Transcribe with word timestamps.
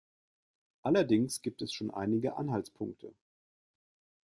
Allerdings 0.81 1.43
gibt 1.43 1.61
es 1.61 1.73
schon 1.73 1.91
einige 1.91 2.35
Anhaltspunkte. 2.35 3.13